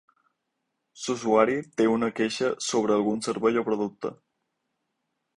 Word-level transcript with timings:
L'usuari 1.01 1.57
té 1.81 1.85
una 1.95 2.09
queixa 2.19 2.49
sobre 2.67 2.95
algun 2.95 3.21
servei 3.27 3.61
o 3.63 3.65
producte. 3.69 4.11